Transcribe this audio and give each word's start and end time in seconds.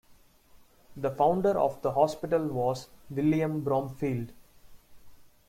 The 0.97 1.11
founder 1.11 1.59
of 1.59 1.83
the 1.83 1.91
hospital 1.91 2.47
was 2.47 2.87
William 3.11 3.63
Bromfeild. 3.63 4.29